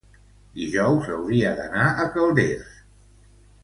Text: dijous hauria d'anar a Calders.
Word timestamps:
dijous 0.61 1.11
hauria 1.17 1.53
d'anar 1.61 1.87
a 1.91 2.09
Calders. 2.19 2.77